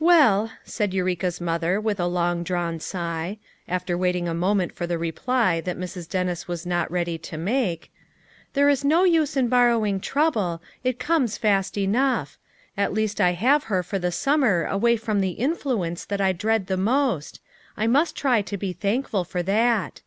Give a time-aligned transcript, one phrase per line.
[0.00, 3.38] "Well," said Eureka's mother with a long drawn sigh,
[3.68, 7.92] after waiting a moment for the reply that Mrs, Dennis was not ready to make,
[8.54, 12.36] "there is no use in borrowing trouble, it comes fast enough;
[12.76, 16.66] at least I have her for the summer away from the influence that I dread
[16.66, 17.40] the most;
[17.76, 20.02] I must try to be thankful for that.